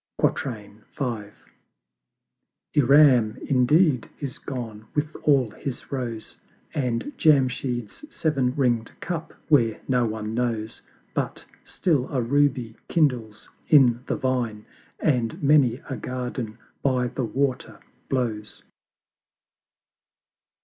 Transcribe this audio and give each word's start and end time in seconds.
V. 0.19 0.29
Iram 2.75 3.37
indeed 3.47 4.09
is 4.19 4.39
gone 4.39 4.87
with 4.95 5.15
all 5.21 5.51
his 5.51 5.91
Rose, 5.91 6.37
And 6.73 7.13
Jamshyd's 7.19 8.05
Sev'n 8.09 8.55
ring'd 8.55 8.99
Cup 8.99 9.31
where 9.47 9.79
no 9.87 10.07
one 10.07 10.33
knows; 10.33 10.81
But 11.13 11.45
still 11.63 12.09
a 12.09 12.19
Ruby 12.19 12.77
kindles 12.87 13.47
in 13.67 13.99
the 14.07 14.15
Vine, 14.15 14.65
And 14.99 15.37
many 15.43 15.83
a 15.87 15.97
Garden 15.97 16.57
by 16.81 17.05
the 17.05 17.23
Water 17.25 17.79
blows. 18.09 18.63